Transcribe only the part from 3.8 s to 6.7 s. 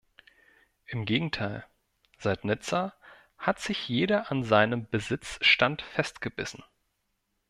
jeder an seinem Besitzstand festgebissen.